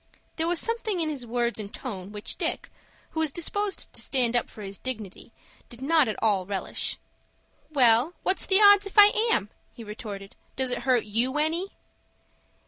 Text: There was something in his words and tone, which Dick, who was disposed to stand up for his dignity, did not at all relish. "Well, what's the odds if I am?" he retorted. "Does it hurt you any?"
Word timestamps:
There 0.37 0.47
was 0.47 0.59
something 0.59 0.99
in 0.99 1.09
his 1.11 1.27
words 1.27 1.59
and 1.59 1.71
tone, 1.71 2.11
which 2.11 2.35
Dick, 2.37 2.71
who 3.11 3.19
was 3.19 3.29
disposed 3.29 3.93
to 3.93 4.01
stand 4.01 4.35
up 4.35 4.49
for 4.49 4.63
his 4.63 4.79
dignity, 4.79 5.31
did 5.69 5.79
not 5.79 6.07
at 6.07 6.15
all 6.23 6.43
relish. 6.43 6.97
"Well, 7.69 8.15
what's 8.23 8.47
the 8.47 8.59
odds 8.59 8.87
if 8.87 8.97
I 8.97 9.13
am?" 9.31 9.51
he 9.75 9.83
retorted. 9.83 10.35
"Does 10.55 10.71
it 10.71 10.89
hurt 10.89 11.05
you 11.05 11.37
any?" 11.37 11.73